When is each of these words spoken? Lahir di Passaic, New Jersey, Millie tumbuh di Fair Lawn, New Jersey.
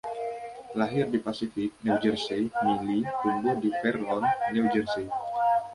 Lahir 0.81 1.05
di 1.13 1.19
Passaic, 1.25 1.71
New 1.85 1.97
Jersey, 2.05 2.43
Millie 2.65 3.05
tumbuh 3.21 3.55
di 3.63 3.69
Fair 3.85 3.95
Lawn, 4.05 4.25
New 4.53 4.65
Jersey. 4.73 5.05